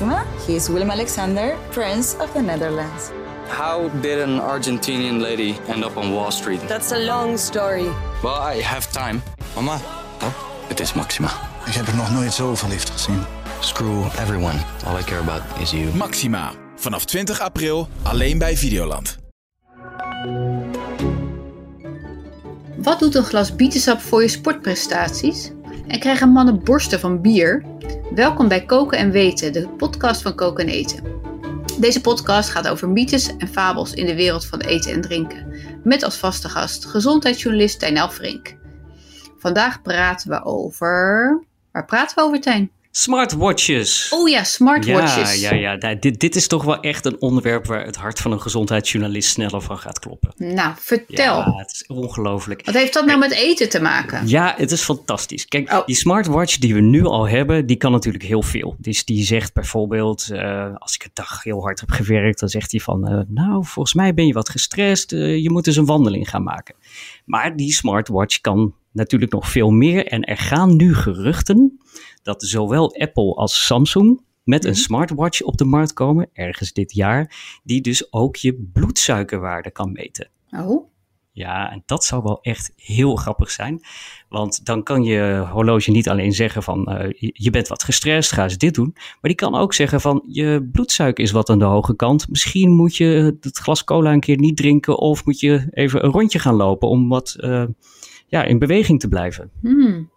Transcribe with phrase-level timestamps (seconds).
[0.00, 0.24] Maxima.
[0.46, 3.10] He is Willem Alexander, Prince of the Netherlands.
[3.48, 6.60] How did an Argentinian lady end up on Wall Street?
[6.68, 7.88] That's a long story.
[8.22, 9.22] Well, I have time.
[9.54, 9.80] Mama,
[10.22, 10.32] Oh,
[10.68, 11.28] het is Maxima.
[11.66, 13.22] ik heb er nog nooit zo verliefd gezien.
[13.60, 14.58] Screw everyone.
[14.86, 15.94] All I care about is you.
[15.94, 16.52] Maxima.
[16.76, 19.18] Vanaf 20 april alleen bij Videoland.
[22.76, 25.50] Wat doet een glas bietensap voor je sportprestaties?
[25.86, 27.64] En krijgen mannen borsten van bier?
[28.14, 31.04] Welkom bij Koken en Weten, de podcast van Koken en Eten.
[31.80, 35.54] Deze podcast gaat over mythes en fabels in de wereld van eten en drinken.
[35.84, 38.56] Met als vaste gast gezondheidsjournalist Tijn Elfrink.
[39.38, 41.44] Vandaag praten we over...
[41.72, 42.70] Waar praten we over, Tijn?
[42.98, 44.08] Smartwatches.
[44.10, 45.40] Oh ja, smartwatches.
[45.40, 45.94] Ja, ja, ja.
[45.94, 49.60] Dit, dit is toch wel echt een onderwerp waar het hart van een gezondheidsjournalist sneller
[49.60, 50.32] van gaat kloppen.
[50.36, 51.36] Nou, vertel.
[51.36, 52.64] Ja, het is ongelooflijk.
[52.64, 54.28] Wat heeft dat nou met eten te maken?
[54.28, 55.46] Ja, het is fantastisch.
[55.46, 55.86] Kijk, Oh.
[55.86, 58.76] die smartwatch die we nu al hebben, die kan natuurlijk heel veel.
[58.78, 62.70] Dus die zegt bijvoorbeeld, eh, als ik een dag heel hard heb gewerkt, dan zegt
[62.70, 65.86] hij van, eh, nou, volgens mij ben je wat gestrest, eh, je moet eens een
[65.86, 66.74] wandeling gaan maken.
[67.24, 70.06] Maar die smartwatch kan natuurlijk nog veel meer.
[70.06, 71.78] En er gaan nu geruchten
[72.22, 77.36] dat zowel Apple als Samsung met een smartwatch op de markt komen, ergens dit jaar,
[77.64, 80.30] die dus ook je bloedsuikerwaarde kan meten.
[80.50, 80.86] Oh,
[81.32, 83.80] Ja, en dat zou wel echt heel grappig zijn.
[84.28, 88.32] Want dan kan je horloge niet alleen zeggen van eh, je- je bent wat gestrest,
[88.32, 88.90] ga eens dit doen.
[88.94, 92.28] Maar die kan ook zeggen van je bloedsuiker is wat aan de hoge kant.
[92.28, 96.10] Misschien moet je het glas cola een keer niet drinken of moet je even een
[96.10, 97.64] rondje gaan lopen om wat eh,
[98.28, 99.50] ja, in beweging te blijven.
[99.60, 100.10] hmm.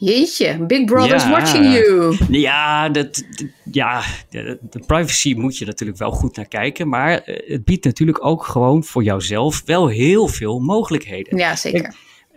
[0.00, 1.30] Jeetje, Big Brother's Ja.
[1.30, 2.16] watching you.
[2.30, 3.24] Ja, dat,
[3.72, 6.88] ja de, de privacy moet je natuurlijk wel goed naar kijken.
[6.88, 11.38] Maar eh, het biedt natuurlijk ook gewoon voor jouzelf wel heel veel mogelijkheden.
[11.38, 11.94] Ja, zeker.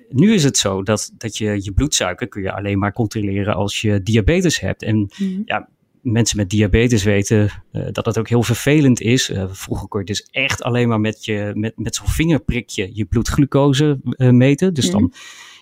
[0.10, 3.82] Nu is het zo dat, dat je je bloedsuiker kun je alleen maar controleren als
[3.82, 4.84] je diabetes hebt.
[4.84, 5.42] En Mhm.
[5.46, 5.70] ja,
[6.02, 9.30] mensen met diabetes weten eh, dat het ook heel vervelend is.
[9.30, 13.06] Eh, vroeger kon je dus echt alleen maar met, je, met, met zo'n vingerprikje je
[13.06, 14.74] bloedglucose eh, meten.
[14.74, 15.14] Dus dan,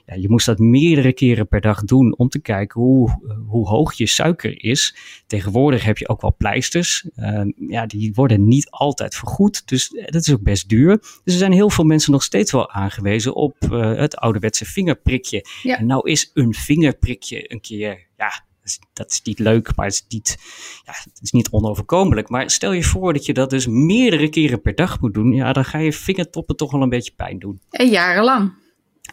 [0.06, 3.94] ja, je moest dat meerdere keren per dag doen om te kijken hoe, hoe hoog
[3.94, 4.96] je suiker is.
[5.28, 7.06] Tegenwoordig heb je ook wel pleisters.
[7.16, 10.97] Eh, ja, die worden niet altijd vergoed, dus dat is ook best duur.
[10.97, 15.46] Dus er zijn heel veel mensen nog steeds wel aangewezen op het ouderwetse vingerprikje.
[15.64, 15.78] Ja.
[15.78, 19.85] En nou is een vingerprikje een keer, ja, dat is, dat is niet leuk, maar
[19.85, 20.38] het is niet,
[20.85, 22.30] ja, het is niet onoverkomelijk.
[22.30, 25.53] Maar stel je voor dat je dat dus meerdere keren per dag moet doen, ja,
[25.53, 27.59] dan ga je vingertoppen toch wel een beetje pijn doen.
[27.69, 28.53] En jarenlang.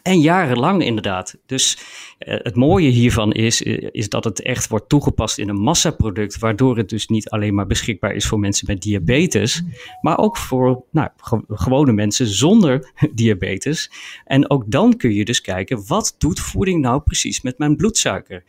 [0.03, 1.35] En jarenlang inderdaad.
[1.45, 1.77] Dus
[2.17, 6.39] eh, het mooie hiervan is, eh, is dat het echt wordt toegepast in een massaproduct,
[6.39, 9.63] waardoor het dus niet alleen maar beschikbaar is voor mensen met diabetes,
[10.01, 13.91] maar ook voor nou, ge- gewone mensen zonder diabetes.
[14.25, 18.43] En ook dan kun je dus kijken, wat doet voeding nou precies met mijn bloedsuiker?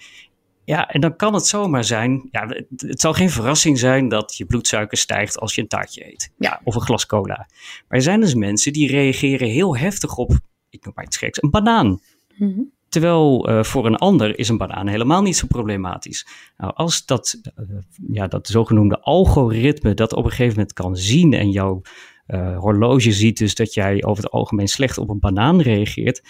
[0.68, 4.36] Ja, en dan kan het zomaar zijn, ja, het, het zal geen verrassing zijn dat
[4.36, 6.32] je bloedsuiker stijgt als je een taartje eet.
[6.38, 6.60] Ja.
[6.64, 7.36] Of een glas cola.
[7.36, 10.38] Maar er zijn dus mensen die reageren heel heftig op,
[10.70, 12.00] ik noem maar iets geks, een banaan.
[12.38, 12.60] Mhm.
[12.88, 16.26] Terwijl eh, voor een ander is een banaan helemaal niet zo problematisch.
[16.56, 17.64] Nou, als dat, eh,
[18.12, 21.80] ja, dat zogenoemde algoritme dat op een gegeven moment kan zien en jouw
[22.26, 26.22] eh, horloge ziet dus dat jij over het algemeen slecht op een banaan reageert,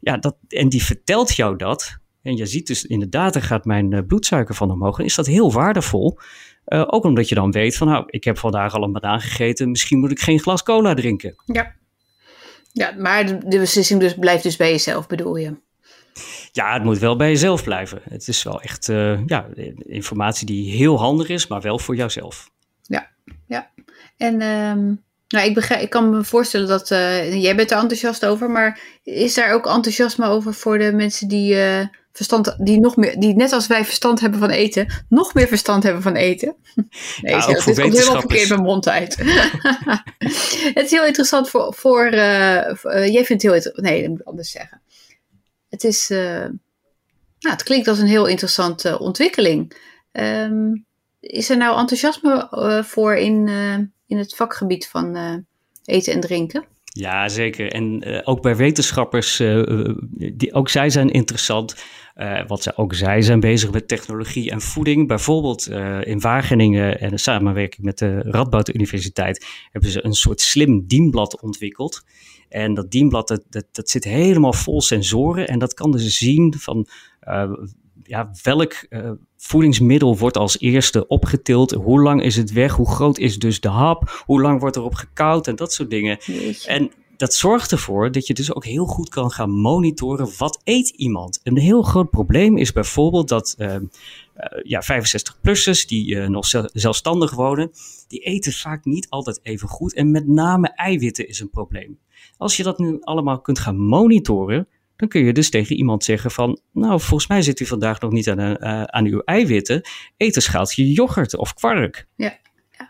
[0.00, 3.92] ja, dat, en die vertelt jou dat, en je ziet dus inderdaad, er gaat mijn
[3.92, 6.18] eh, bloedsuiker van omhoog, dan is dat heel waardevol.
[6.64, 9.70] Eh, ook omdat je dan weet van, nou, ik heb vandaag al een banaan gegeten,
[9.70, 11.34] misschien moet ik geen glas cola drinken.
[11.44, 11.74] Ja.
[12.72, 15.56] Ja, maar de, beslissing dus blijft dus bij jezelf, bedoel je?
[16.52, 18.00] Ja, het moet wel bij jezelf blijven.
[18.08, 19.46] Het is wel echt eh, ja,
[19.86, 22.50] informatie die heel handig is, maar wel voor jouzelf.
[22.82, 23.10] Ja,
[23.46, 23.70] ja.
[24.16, 24.94] En ehm,
[25.28, 26.88] nou, ik, begrijp, ik kan me voorstellen dat
[27.42, 31.56] jij bent er enthousiast over, maar is daar ook enthousiasme over voor de mensen die
[32.16, 35.82] verstand, die nog meer, die net als wij verstand hebben van eten, nog meer verstand
[35.82, 36.56] hebben van eten?
[37.20, 39.16] Nee, Ja, ook het voor komt helemaal verkeerd mijn mond uit.
[40.74, 44.00] het is heel interessant voor, voor eh, voor- eh, jij vindt het heel interessant, nee,
[44.00, 44.80] dat moet ik anders zeggen.
[45.68, 46.18] Het is, eh,
[47.38, 49.76] nou, het klinkt als een heel interessante ontwikkeling.
[50.12, 50.72] Ehm,
[51.20, 52.48] is er nou enthousiasme
[52.86, 53.48] voor in,
[54.06, 55.16] in het vakgebied van
[55.84, 56.64] eten en drinken?
[56.96, 57.72] Ja, zeker.
[57.72, 61.84] En eh, ook bij wetenschappers, eh, eh, die, ook zij zijn interessant.
[62.14, 65.08] Eh, wat ook zij zijn bezig met technologie en voeding.
[65.08, 65.68] Bijvoorbeeld
[66.02, 71.40] in Wageningen en in samenwerking met de Radboud Universiteit hebben ze een soort slim dienblad
[71.40, 72.04] ontwikkeld.
[72.48, 75.48] En dat dienblad, dat, dat, dat zit helemaal vol sensoren.
[75.48, 76.86] En dat kan dus zien van
[78.02, 78.86] ja, welk
[79.46, 81.70] voedingsmiddel wordt als eerste opgetild.
[81.70, 82.72] Hoe lang is het weg?
[82.72, 84.22] Hoe groot is dus de hap?
[84.24, 85.46] Hoe lang wordt erop gekoud?
[85.46, 86.18] En dat soort dingen.
[86.24, 86.68] Jeetje.
[86.68, 90.88] En dat zorgt ervoor dat je dus ook heel goed kan gaan monitoren wat eet
[90.88, 91.40] iemand.
[91.42, 93.76] Een heel groot probleem is bijvoorbeeld dat, eh,
[94.62, 97.70] ja, 65-plussers die nog zelfstandig wonen,
[98.08, 99.94] die eten vaak niet altijd even goed.
[99.94, 101.98] En met name eiwitten is een probleem.
[102.36, 106.30] Als je dat nu allemaal kunt gaan monitoren, dan kun je dus tegen iemand zeggen
[106.30, 109.82] van, nou, volgens mij zit u vandaag nog niet aan, uh, aan uw eiwitten,
[110.16, 112.06] eet een schaaltje yoghurt of kwark.
[112.16, 112.42] Ja.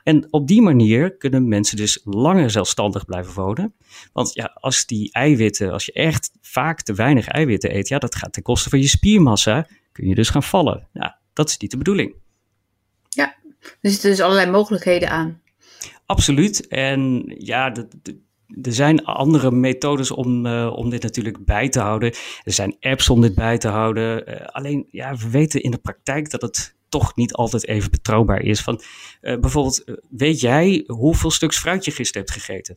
[0.03, 3.75] En op die manier kunnen mensen dus langer zelfstandig blijven wonen.
[4.13, 8.15] Want ja, als die eiwitten, als je echt vaak te weinig eiwitten eet, ja, dat
[8.15, 10.89] gaat ten koste van je spiermassa, kun je dus gaan vallen.
[10.93, 12.15] Nou, dat is niet de bedoeling.
[13.09, 15.43] Ja, er zitten dus allerlei mogelijkheden aan.
[16.07, 16.67] Absoluut.
[16.67, 17.89] En ja, de,
[18.63, 22.15] er zijn andere methodes om, uh, om dit natuurlijk bij te houden.
[22.43, 24.29] Er zijn apps om dit bij te houden.
[24.29, 28.41] Uh, alleen, ja, we weten in de praktijk dat het toch niet altijd even betrouwbaar
[28.41, 28.61] is.
[28.61, 28.81] Van,
[29.23, 32.77] uh, bijvoorbeeld, weet jij hoeveel stuks fruit je gisteren hebt gegeten?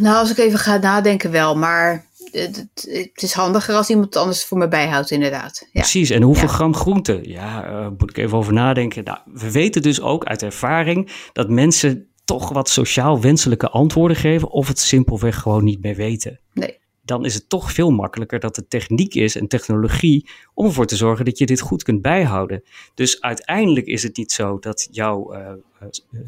[0.00, 4.44] nou, als ik even ga nadenken wel, maar het, het, is handiger als iemand anders
[4.44, 5.68] voor me bijhoudt, inderdaad.
[5.72, 5.80] Ja.
[5.80, 7.20] Precies, en hoeveel gram groente?
[7.22, 9.04] Ja, moet ik even over nadenken.
[9.04, 14.50] Nou, we weten dus ook uit ervaring dat mensen toch wat sociaal wenselijke antwoorden geven
[14.50, 16.40] of het simpelweg gewoon niet meer weten.
[16.52, 16.78] Nee.
[17.02, 20.96] Dan is het toch veel makkelijker dat het techniek is en technologie om ervoor te
[20.96, 22.62] zorgen dat je dit goed kunt bijhouden.
[22.94, 25.52] Dus uiteindelijk is het niet zo dat jouw uh,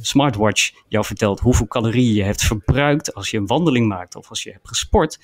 [0.01, 4.43] smartwatch jou vertelt hoeveel calorieën je hebt verbruikt als je een wandeling maakt of als
[4.43, 5.19] je hebt gesport,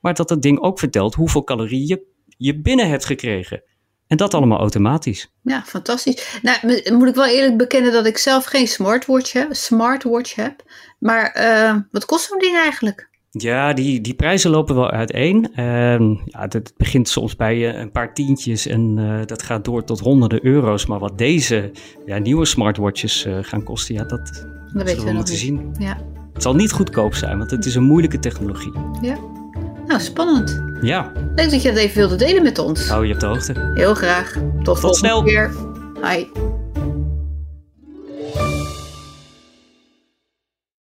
[0.00, 2.02] maar dat dat ding ook vertelt hoeveel calorieën je,
[2.36, 3.62] je binnen hebt gekregen.
[4.06, 5.32] En dat allemaal automatisch.
[5.42, 6.38] Ja, fantastisch.
[6.42, 6.58] Nou,
[6.92, 9.54] moet ik wel eerlijk bekennen dat ik zelf geen smartwatch heb.
[9.54, 10.62] Smartwatch heb.
[10.98, 13.08] Maar uh, wat kost zo'n ding eigenlijk?
[13.30, 15.50] Ja, die, die prijzen lopen wel uiteen.
[15.56, 19.84] Uh, ja, het begint soms bij uh, een paar tientjes en uh, dat gaat door
[19.84, 20.86] tot honderden euro's.
[20.86, 21.70] Maar wat deze
[22.06, 25.74] ja, nieuwe smartwatches gaan kosten, ja, dat, dat weten we, we moeten zien.
[25.78, 25.98] Ja.
[26.32, 28.72] Het zal niet goedkoop zijn, want het is een moeilijke technologie.
[29.00, 29.18] Ja.
[29.86, 30.62] Nou, spannend.
[30.80, 31.12] Ja.
[31.34, 32.88] Leuk dat je dat even wilde delen met ons.
[32.88, 33.72] Hou je op de hoogte.
[33.74, 34.32] Heel graag.
[34.62, 35.22] Tot, Tot snel.
[35.22, 35.50] keer.
[36.00, 36.53] Bye.